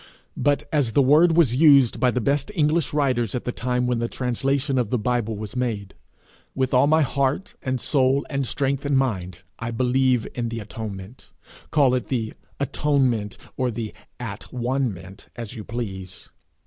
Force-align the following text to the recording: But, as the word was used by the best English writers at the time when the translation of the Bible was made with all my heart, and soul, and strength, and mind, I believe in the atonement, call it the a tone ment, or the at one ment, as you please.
But, 0.35 0.67
as 0.73 0.93
the 0.93 1.01
word 1.03 1.37
was 1.37 1.55
used 1.55 1.99
by 1.99 2.09
the 2.09 2.19
best 2.19 2.51
English 2.55 2.91
writers 2.91 3.35
at 3.35 3.43
the 3.43 3.51
time 3.51 3.85
when 3.85 3.99
the 3.99 4.07
translation 4.07 4.79
of 4.79 4.89
the 4.89 4.97
Bible 4.97 5.37
was 5.37 5.55
made 5.55 5.93
with 6.55 6.73
all 6.73 6.87
my 6.87 7.03
heart, 7.03 7.53
and 7.61 7.79
soul, 7.79 8.25
and 8.27 8.47
strength, 8.47 8.83
and 8.83 8.97
mind, 8.97 9.43
I 9.59 9.69
believe 9.69 10.27
in 10.33 10.49
the 10.49 10.59
atonement, 10.59 11.29
call 11.69 11.93
it 11.93 12.07
the 12.07 12.33
a 12.59 12.65
tone 12.65 13.11
ment, 13.11 13.37
or 13.57 13.69
the 13.69 13.93
at 14.19 14.51
one 14.51 14.91
ment, 14.91 15.29
as 15.35 15.55
you 15.55 15.63
please. 15.63 16.29